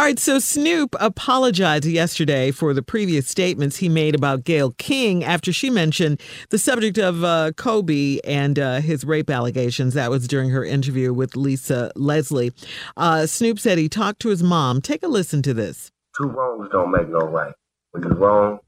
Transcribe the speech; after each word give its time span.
All 0.00 0.06
right, 0.06 0.18
so 0.18 0.38
Snoop 0.38 0.96
apologized 0.98 1.84
yesterday 1.84 2.52
for 2.52 2.72
the 2.72 2.82
previous 2.82 3.28
statements 3.28 3.76
he 3.76 3.90
made 3.90 4.14
about 4.14 4.44
Gayle 4.44 4.70
King 4.78 5.22
after 5.22 5.52
she 5.52 5.68
mentioned 5.68 6.22
the 6.48 6.56
subject 6.56 6.96
of 6.96 7.22
uh, 7.22 7.52
Kobe 7.54 8.18
and 8.24 8.58
uh, 8.58 8.80
his 8.80 9.04
rape 9.04 9.28
allegations. 9.28 9.92
That 9.92 10.10
was 10.10 10.26
during 10.26 10.48
her 10.48 10.64
interview 10.64 11.12
with 11.12 11.36
Lisa 11.36 11.92
Leslie. 11.96 12.54
Uh, 12.96 13.26
Snoop 13.26 13.58
said 13.58 13.76
he 13.76 13.90
talked 13.90 14.20
to 14.20 14.30
his 14.30 14.42
mom. 14.42 14.80
Take 14.80 15.02
a 15.02 15.06
listen 15.06 15.42
to 15.42 15.52
this. 15.52 15.92
Two 16.16 16.28
wrongs 16.28 16.70
don't 16.72 16.90
make 16.90 17.10
no 17.10 17.18
right. 17.18 17.52
When 17.90 18.02
you're 18.02 18.14
wrong, 18.14 18.60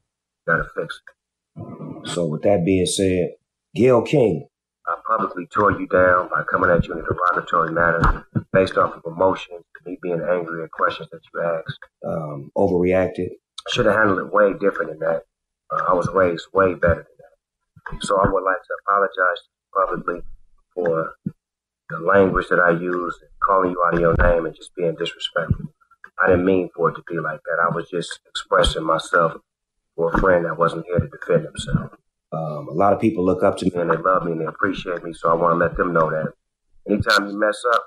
you 0.45 0.53
gotta 0.53 0.69
fix 0.75 1.01
it. 1.57 2.09
So 2.09 2.27
with 2.27 2.43
that 2.43 2.63
being 2.63 2.85
said, 2.85 3.31
Gayle 3.73 4.03
King, 4.03 4.47
I 4.85 4.97
publicly 5.07 5.47
tore 5.47 5.71
you 5.71 5.87
down 5.87 6.29
by 6.29 6.43
coming 6.43 6.69
at 6.69 6.85
you 6.85 6.93
in 6.93 6.99
a 6.99 7.03
derogatory 7.03 7.71
manner 7.71 8.23
based 8.53 8.77
off 8.77 8.93
of 8.93 9.03
emotions, 9.05 9.65
me 9.85 9.97
being 10.01 10.21
angry 10.21 10.63
at 10.63 10.71
questions 10.71 11.09
that 11.11 11.21
you 11.33 11.41
asked. 11.41 11.79
um, 12.07 12.51
overreacted. 12.55 13.29
Should 13.69 13.85
have 13.85 13.95
handled 13.95 14.19
it 14.19 14.33
way 14.33 14.53
different 14.53 14.91
than 14.91 14.99
that. 14.99 15.23
Uh, 15.71 15.83
I 15.89 15.93
was 15.93 16.07
raised 16.13 16.47
way 16.53 16.73
better 16.75 17.05
than 17.07 17.17
that. 17.17 18.03
So 18.05 18.19
I 18.19 18.29
would 18.29 18.43
like 18.43 18.61
to 18.61 18.75
apologize 18.87 19.41
publicly 19.75 20.21
for 20.73 21.15
the 21.89 21.97
language 21.99 22.47
that 22.49 22.59
I 22.59 22.71
used, 22.71 23.19
calling 23.45 23.71
you 23.71 23.83
out 23.85 23.95
of 23.95 23.99
your 23.99 24.15
name 24.17 24.45
and 24.45 24.55
just 24.55 24.75
being 24.75 24.95
disrespectful. 24.95 25.65
I 26.23 26.27
didn't 26.27 26.45
mean 26.45 26.69
for 26.75 26.89
it 26.89 26.95
to 26.95 27.03
be 27.07 27.19
like 27.19 27.41
that. 27.43 27.67
I 27.69 27.73
was 27.73 27.89
just 27.89 28.19
expressing 28.27 28.83
myself 28.83 29.33
for 29.95 30.13
a 30.13 30.19
friend 30.19 30.45
that 30.45 30.57
wasn't 30.57 30.85
here 30.85 30.99
to 30.99 31.07
defend 31.07 31.45
himself. 31.45 31.91
Um, 32.31 32.67
a 32.69 32.73
lot 32.73 32.93
of 32.93 32.99
people 32.99 33.25
look 33.25 33.43
up 33.43 33.57
to 33.57 33.65
me. 33.65 33.71
And 33.75 33.91
they 33.91 33.97
love 33.97 34.25
me 34.25 34.31
and 34.31 34.41
they 34.41 34.45
appreciate 34.45 35.03
me, 35.03 35.13
so 35.13 35.29
I 35.29 35.33
want 35.35 35.53
to 35.53 35.57
let 35.57 35.77
them 35.77 35.93
know 35.93 36.09
that 36.09 36.33
anytime 36.87 37.27
you 37.29 37.39
mess 37.39 37.61
up, 37.73 37.82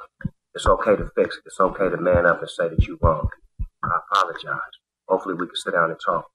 it's 0.57 0.67
okay 0.67 0.97
to 0.97 1.09
fix 1.15 1.37
it. 1.37 1.43
It's 1.47 1.61
okay 1.61 1.89
to 1.89 1.97
man 1.99 2.27
up 2.27 2.41
and 2.41 2.51
say 2.51 2.69
that 2.69 2.87
you're 2.87 2.97
wrong. 3.01 3.29
I 3.85 3.89
apologize. 4.11 4.59
Hopefully 5.09 5.35
we 5.35 5.47
can 5.47 5.55
sit 5.57 5.73
down 5.75 5.91
and 5.91 6.01
talk 6.05 6.27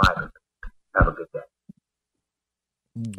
privately. 0.00 0.28
Have 0.96 1.08
a 1.08 1.12
good 1.12 1.26
day. 1.32 1.40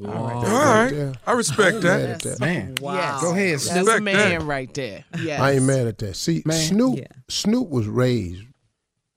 All 0.06 0.13
right, 0.13 0.36
All 0.36 1.08
right. 1.09 1.16
I 1.25 1.31
respect 1.31 1.75
ain't 1.75 1.84
that. 1.84 2.02
at 2.02 2.22
that. 2.22 2.40
Man. 2.40 2.75
Wow. 2.80 3.19
Go 3.19 3.31
ahead, 3.31 3.53
That's 3.53 3.69
Snoop. 3.72 3.97
a 3.97 4.02
man 4.02 4.46
right 4.46 4.72
there. 4.74 5.03
Yes. 5.19 5.42
I 5.42 5.53
ain't 5.53 5.63
mad 5.63 5.88
at 5.88 5.97
that. 5.97 6.16
See, 6.16 6.44
Man. 6.46 6.58
Snoop, 6.58 7.00
Yeah. 7.00 7.08
Snoop 7.28 7.69
was 7.69 7.88
raised 7.88 8.44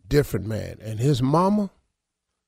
different, 0.09 0.47
man, 0.47 0.79
and 0.81 0.99
his 0.99 1.21
mama, 1.23 1.71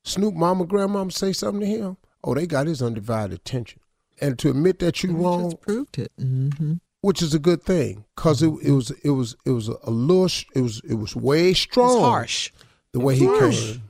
Snoop, 0.05 0.35
mama, 0.35 0.65
grandmama 0.65 1.11
say 1.11 1.33
something 1.35 1.61
to 1.61 1.67
him. 1.67 1.97
Oh, 2.25 2.35
they 2.35 2.47
got 2.47 2.67
his 2.67 2.81
undivided 2.81 3.39
attention, 3.41 3.81
and 4.23 4.39
to 4.39 4.51
admit 4.51 4.79
that 4.79 5.03
you 5.03 5.13
wrong, 5.13 5.57
proved 5.59 5.99
it, 5.99 6.11
mm-hmm. 6.19 6.75
Which 7.01 7.23
is 7.23 7.33
a 7.33 7.39
good 7.39 7.63
thing, 7.63 8.05
cause 8.17 8.43
it, 8.43 8.47
it 8.47 8.51
mm-hmm. 8.51 8.75
was 8.75 8.91
it 8.91 9.11
was 9.11 9.37
it 9.45 9.51
was 9.51 9.69
a 9.69 9.91
little 9.91 10.29
it 10.55 10.61
was 10.61 10.81
it 10.89 10.95
was 10.95 11.15
way 11.15 11.55
strong, 11.55 12.01
harsh. 12.01 12.51
the 12.93 12.99
way 13.01 13.15
he 13.15 13.27
Harsh. 13.27 13.73
came. 13.73 13.83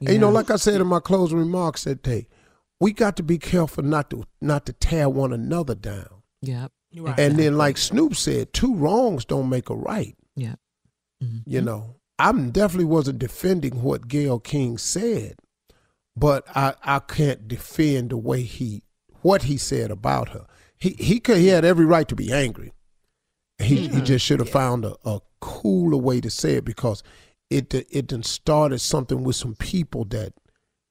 And 0.00 0.08
you 0.08 0.18
know, 0.18 0.30
like 0.30 0.50
I 0.50 0.56
said 0.56 0.80
in 0.80 0.86
my 0.86 1.00
closing 1.00 1.38
remarks 1.38 1.84
that 1.84 2.02
day, 2.02 2.26
we 2.80 2.92
got 2.92 3.16
to 3.16 3.22
be 3.22 3.38
careful 3.38 3.84
not 3.84 4.10
to 4.10 4.24
not 4.40 4.66
to 4.66 4.72
tear 4.72 5.08
one 5.08 5.32
another 5.32 5.74
down. 5.74 6.22
Yep. 6.42 6.72
And 7.18 7.36
then, 7.36 7.58
like 7.58 7.76
Snoop 7.76 8.14
said, 8.14 8.52
two 8.52 8.74
wrongs 8.74 9.24
don't 9.24 9.48
make 9.48 9.68
a 9.68 9.74
right. 9.74 10.16
Yeah. 10.36 10.54
Mm-hmm. 11.22 11.38
You 11.50 11.60
know, 11.60 11.96
I 12.18 12.32
definitely 12.32 12.84
wasn't 12.84 13.18
defending 13.18 13.82
what 13.82 14.08
Gayle 14.08 14.38
King 14.38 14.78
said, 14.78 15.36
but 16.16 16.46
I, 16.54 16.74
I 16.82 17.00
can't 17.00 17.48
defend 17.48 18.10
the 18.10 18.16
way 18.16 18.42
he 18.42 18.82
what 19.22 19.44
he 19.44 19.56
said 19.56 19.90
about 19.90 20.30
her. 20.30 20.46
He 20.78 20.90
he 20.98 21.20
could 21.20 21.38
he 21.38 21.48
had 21.48 21.64
every 21.64 21.84
right 21.86 22.08
to 22.08 22.14
be 22.14 22.32
angry. 22.32 22.72
He 23.58 23.88
he 23.88 24.00
just 24.00 24.24
should 24.24 24.40
have 24.40 24.48
found 24.48 24.84
a, 24.84 24.96
a 25.04 25.20
cooler 25.40 25.96
way 25.98 26.20
to 26.20 26.30
say 26.30 26.54
it 26.54 26.64
because 26.64 27.02
it 27.50 27.72
it 27.72 28.08
done 28.08 28.22
started 28.22 28.80
something 28.80 29.22
with 29.22 29.36
some 29.36 29.54
people 29.54 30.04
that 30.06 30.32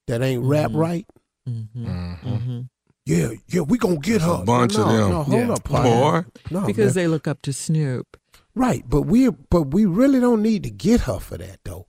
that 0.06 0.22
ain't 0.22 0.44
rap 0.44 0.70
right. 0.72 1.06
Mm-hmm. 1.48 2.62
Yeah, 3.06 3.30
yeah, 3.48 3.60
we 3.60 3.76
gonna 3.76 3.98
get 3.98 4.22
her. 4.22 4.40
a 4.40 4.44
bunch 4.44 4.76
no, 4.78 4.84
of 4.84 4.92
them. 4.92 5.10
No, 5.10 5.22
hold 5.24 5.46
Yeah. 5.48 5.52
up, 5.52 5.64
partner. 5.64 5.90
Boy. 5.90 6.24
No, 6.50 6.66
because 6.66 6.94
man. 6.96 7.04
they 7.04 7.08
look 7.08 7.28
up 7.28 7.42
to 7.42 7.52
Snoop. 7.52 8.16
Right, 8.54 8.82
but 8.88 9.02
we 9.02 9.28
but 9.28 9.74
we 9.74 9.84
really 9.84 10.20
don't 10.20 10.40
need 10.42 10.62
to 10.62 10.70
get 10.70 11.02
her 11.02 11.18
for 11.18 11.36
that 11.36 11.58
though. 11.64 11.86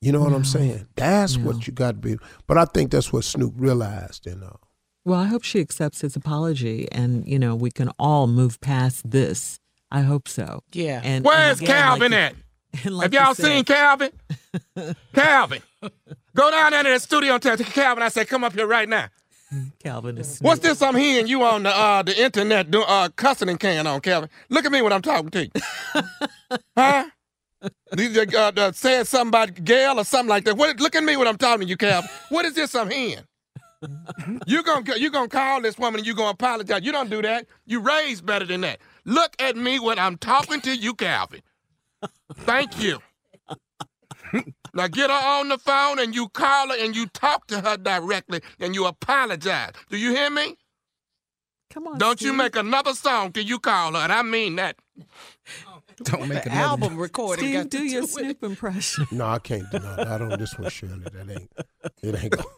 You 0.00 0.12
know 0.12 0.20
what 0.20 0.32
I'm 0.32 0.44
saying? 0.44 0.88
That's 0.96 1.36
what 1.38 1.66
you 1.66 1.72
got 1.72 1.92
to 1.92 1.98
be. 1.98 2.16
But 2.46 2.58
I 2.58 2.64
think 2.64 2.90
that's 2.90 3.12
what 3.12 3.24
Snoop 3.24 3.54
realized, 3.56 4.26
and 4.26 4.42
uh, 4.42 4.50
Well, 5.06 5.20
I 5.20 5.26
hope 5.26 5.44
she 5.44 5.60
accepts 5.60 6.00
his 6.00 6.16
apology 6.16 6.88
and, 6.90 7.26
you 7.28 7.38
know, 7.38 7.54
we 7.54 7.70
can 7.70 7.90
all 7.98 8.26
move 8.26 8.60
past 8.60 9.08
this. 9.08 9.60
I 9.90 10.00
hope 10.00 10.26
so. 10.26 10.64
Yeah. 10.72 11.00
And 11.04 11.24
Where's 11.24 11.60
and 11.60 11.68
again, 11.68 11.76
Calvin 11.76 12.12
like 12.12 12.20
at? 12.84 12.92
like 12.92 13.02
Have 13.04 13.14
you 13.14 13.20
y'all 13.20 13.34
said- 13.36 13.44
seen 13.46 13.64
Calvin? 13.64 14.10
Calvin. 15.14 15.62
Go 16.34 16.50
down 16.50 16.72
there 16.72 16.82
to 16.82 16.88
the 16.90 16.98
studio 16.98 17.34
and 17.34 17.42
tell 17.42 17.56
Calvin 17.56 18.02
I 18.02 18.08
said, 18.08 18.26
come 18.26 18.42
up 18.42 18.52
here 18.52 18.66
right 18.66 18.88
now. 18.88 19.06
Calvin 19.82 20.18
is 20.18 20.40
What's 20.40 20.58
this 20.58 20.82
I'm 20.82 20.96
hearing 20.96 21.28
you 21.28 21.44
on 21.44 21.62
the 21.62 21.70
uh, 21.70 22.02
the 22.02 22.20
internet 22.20 22.68
do, 22.68 22.82
uh, 22.82 23.08
cussing 23.14 23.48
and 23.48 23.60
can 23.60 23.86
on, 23.86 24.00
Calvin? 24.00 24.28
Look 24.48 24.64
at 24.64 24.72
me 24.72 24.82
when 24.82 24.92
I'm 24.92 25.02
talking 25.02 25.30
to 25.30 25.44
you. 25.44 25.50
huh? 26.76 27.04
These 27.92 28.18
uh, 28.34 28.50
uh, 28.56 28.72
saying 28.72 29.04
something 29.04 29.28
about 29.28 29.64
Gayle 29.64 30.00
or 30.00 30.04
something 30.04 30.28
like 30.28 30.44
that. 30.46 30.56
What, 30.56 30.80
look 30.80 30.96
at 30.96 31.04
me 31.04 31.16
when 31.16 31.28
I'm 31.28 31.38
talking 31.38 31.60
to 31.62 31.66
you, 31.68 31.76
Calvin. 31.76 32.10
What 32.28 32.44
is 32.44 32.54
this 32.54 32.74
I'm 32.74 32.90
hearing? 32.90 33.22
You 34.46 34.62
gonna 34.62 34.96
you 34.96 35.10
gonna 35.10 35.28
call 35.28 35.62
this 35.62 35.78
woman 35.78 36.00
and 36.00 36.06
you 36.06 36.14
gonna 36.14 36.30
apologize. 36.30 36.82
You 36.84 36.92
don't 36.92 37.10
do 37.10 37.22
that. 37.22 37.46
You 37.66 37.80
raised 37.80 38.26
better 38.26 38.46
than 38.46 38.62
that. 38.62 38.80
Look 39.04 39.36
at 39.40 39.56
me 39.56 39.78
when 39.80 39.98
I'm 39.98 40.16
talking 40.18 40.60
to 40.62 40.76
you, 40.76 40.94
Calvin. 40.94 41.42
Thank 42.34 42.80
you. 42.82 43.00
Now 44.74 44.88
get 44.88 45.10
her 45.10 45.16
on 45.16 45.48
the 45.48 45.58
phone 45.58 45.98
and 45.98 46.14
you 46.14 46.28
call 46.28 46.68
her 46.68 46.76
and 46.78 46.96
you 46.96 47.06
talk 47.06 47.46
to 47.48 47.60
her 47.60 47.76
directly 47.76 48.40
and 48.60 48.74
you 48.74 48.86
apologize. 48.86 49.72
Do 49.90 49.96
you 49.96 50.10
hear 50.10 50.30
me? 50.30 50.56
Come 51.70 51.88
on. 51.88 51.98
Don't 51.98 52.22
you 52.22 52.32
make 52.32 52.56
another 52.56 52.94
song 52.94 53.32
till 53.32 53.44
you 53.44 53.58
call 53.58 53.92
her, 53.94 53.98
and 54.00 54.12
I 54.12 54.22
mean 54.22 54.56
that. 54.56 54.76
Oh, 55.68 55.75
Don't 56.02 56.28
make 56.28 56.44
an 56.46 56.52
album 56.52 56.96
recording. 56.96 57.44
Steve, 57.46 57.70
do 57.70 57.84
your 57.84 58.02
with. 58.02 58.10
Snoop 58.10 58.42
impression. 58.44 59.06
No, 59.10 59.26
I 59.26 59.38
can't 59.38 59.70
do 59.70 59.78
no, 59.78 59.96
not 59.96 60.22
on 60.22 60.38
this 60.38 60.58
one, 60.58 60.70
Shirley. 60.70 61.00
That 61.12 61.30
ain't. 61.30 61.50
It 62.02 62.22
ain't. 62.22 62.32
Gonna, 62.32 62.48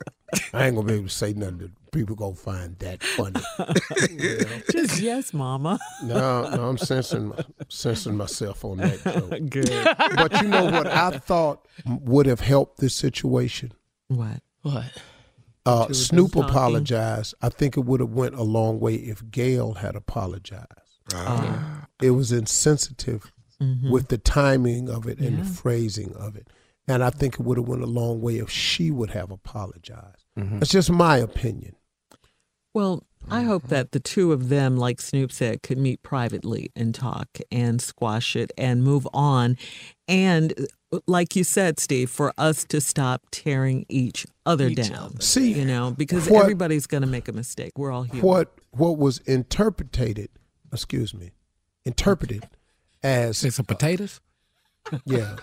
I 0.53 0.67
ain't 0.67 0.75
gonna 0.77 0.87
be 0.87 0.95
able 0.95 1.05
to 1.05 1.09
say 1.11 1.33
nothing 1.33 1.59
that 1.59 1.91
people 1.93 2.17
gonna 2.17 2.35
find 2.35 2.77
that 2.81 3.03
funny. 3.03 3.41
You 4.11 4.39
know? 4.41 4.47
Just 4.73 5.01
yes, 5.01 5.33
Mama. 5.33 5.79
No, 6.03 6.51
no, 6.51 6.69
I'm 6.69 6.79
censoring, 6.79 7.29
my- 7.29 7.45
censoring 7.69 8.17
myself 8.17 8.65
on 8.65 8.79
that. 8.79 9.03
Joke. 9.05 9.31
Good. 9.51 10.17
But 10.17 10.43
you 10.43 10.49
know 10.49 10.65
what 10.65 10.87
I 10.87 11.19
thought 11.19 11.67
would 11.87 12.27
have 12.27 12.41
helped 12.41 12.81
this 12.81 12.95
situation? 12.95 13.73
What? 14.09 14.43
What? 14.63 14.93
Uh, 15.65 15.93
Snoop 15.93 16.35
apologized. 16.35 17.35
I 17.43 17.51
think 17.51 17.77
it 17.77 17.81
would 17.81 18.01
have 18.01 18.11
went 18.13 18.35
a 18.35 18.43
long 18.43 18.81
way 18.81 18.95
if 18.95 19.31
Gayle 19.31 19.75
had 19.75 19.95
apologized. 19.97 20.67
Oh. 21.15 21.75
It 22.01 22.11
was 22.13 22.31
insensitive 22.33 23.33
Mhm. 23.61 23.91
with 23.91 24.09
the 24.09 24.19
timing 24.19 24.89
of 24.89 25.07
it 25.07 25.19
and 25.19 25.39
Yeah. 25.39 25.43
the 25.45 25.49
phrasing 25.51 26.13
of 26.15 26.37
it, 26.37 26.49
and 26.87 27.03
I 27.03 27.11
think 27.11 27.35
it 27.35 27.41
would 27.41 27.57
have 27.59 27.67
went 27.67 27.83
a 27.83 27.87
long 27.87 28.21
way 28.21 28.39
if 28.39 28.51
she 28.51 28.91
would 28.91 29.11
have 29.11 29.31
apologized. 29.31 30.25
That's 30.37 30.71
just 30.71 30.91
my 30.91 31.17
opinion. 31.17 31.75
Well, 32.73 33.03
I 33.29 33.43
hope 33.43 33.67
that 33.69 33.91
the 33.91 33.99
two 33.99 34.31
of 34.33 34.49
them, 34.51 34.77
like 34.77 35.01
Snoop 35.01 35.33
said, 35.33 35.63
could 35.65 35.79
meet 35.79 36.03
privately 36.05 36.71
and 36.77 36.95
talk 36.95 37.39
and 37.51 37.83
squash 37.83 38.37
it 38.37 38.53
and 38.57 38.85
move 38.85 39.09
on. 39.13 39.57
And 40.07 40.55
uh, 40.93 41.01
like 41.09 41.35
you 41.35 41.43
said, 41.43 41.81
Steve, 41.81 42.09
for 42.11 42.33
us 42.39 42.65
to 42.67 42.81
stop 42.81 43.23
tearing 43.33 43.85
each 43.89 44.25
other 44.47 44.69
Each 44.69 44.89
down. 44.89 45.21
See, 45.21 45.53
you 45.55 45.65
know, 45.65 45.91
because 45.91 46.29
what- 46.31 46.43
everybody's 46.43 46.87
going 46.87 47.01
to 47.03 47.09
make 47.09 47.27
a 47.27 47.33
mistake. 47.33 47.73
We're 47.77 47.91
all 47.91 48.05
human. 48.05 48.23
What 48.23 48.55
what 48.71 48.97
was 48.99 49.19
interpreted, 49.27 50.29
excuse 50.73 51.15
me, 51.15 51.33
interpreted 51.85 52.49
as 53.03 53.39
Say 53.39 53.51
some 53.51 53.67
uh, 53.69 53.75
potatoes. 53.75 54.21
yeah. 55.05 55.37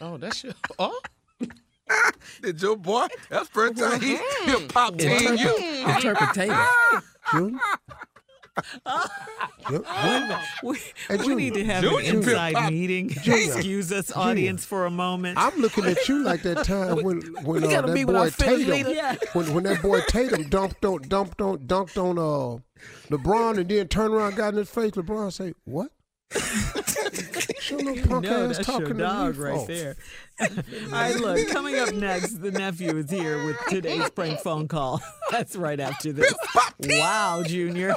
Oh, 0.00 0.16
that's 0.16 0.44
your. 0.44 0.54
Oh, 0.78 1.00
Did 2.42 2.60
your 2.60 2.76
boy? 2.76 3.06
That's 3.30 3.48
first 3.48 3.78
time 3.78 4.00
he, 4.00 4.08
he 4.08 4.16
mm-hmm. 4.16 4.66
popped 4.68 5.00
in 5.00 5.38
you. 5.38 5.56
interpretation. 5.86 6.56
Junior? 7.32 7.58
Ju- 9.68 9.84
We, 10.62 10.78
we 11.10 11.18
Junior. 11.18 11.34
need 11.36 11.54
to 11.54 11.64
have 11.64 11.82
Junior. 11.82 11.98
an 12.10 12.16
inside 12.16 12.72
meeting. 12.72 13.08
Junior. 13.10 13.54
Excuse 13.54 13.92
us, 13.92 14.10
audience, 14.16 14.64
for 14.64 14.86
a 14.86 14.90
moment. 14.90 15.38
I'm 15.38 15.58
looking 15.60 15.84
at 15.84 16.08
you 16.08 16.22
like 16.22 16.42
that 16.42 16.64
time 16.64 17.02
when 17.04 17.20
when 17.44 17.64
uh, 17.64 17.82
that 17.82 18.06
boy 18.06 18.30
Tatum. 18.30 18.94
Yeah. 18.94 19.16
when 19.32 19.52
when 19.54 19.64
that 19.64 19.82
boy 19.82 20.00
Tatum 20.08 20.48
dumped 20.48 20.84
on 20.84 21.02
dumped 21.02 21.40
on 21.40 21.58
dunked 21.58 21.96
on 21.96 22.18
uh 22.18 22.58
LeBron 23.10 23.58
and 23.58 23.68
then 23.68 23.88
turned 23.88 24.14
around 24.14 24.36
got 24.36 24.52
in 24.54 24.58
his 24.58 24.70
face. 24.70 24.92
LeBron 24.92 25.32
say 25.32 25.54
what? 25.64 25.90
Punk 28.08 28.24
no, 28.24 28.48
ass 28.50 28.56
that's 28.56 28.66
talking 28.66 28.86
your 28.88 28.96
dog 28.98 29.36
right 29.36 29.56
for. 29.60 29.66
there. 29.66 29.96
All 30.40 30.48
right, 30.92 31.16
look, 31.16 31.48
coming 31.48 31.78
up 31.78 31.92
next, 31.92 32.40
the 32.40 32.50
nephew 32.50 32.96
is 32.96 33.10
here 33.10 33.44
with 33.44 33.56
today's 33.68 34.08
prank 34.10 34.38
phone 34.40 34.68
call. 34.68 35.00
That's 35.30 35.56
right 35.56 35.78
after 35.80 36.12
this. 36.12 36.32
Wow, 36.80 37.42
Junior. 37.44 37.96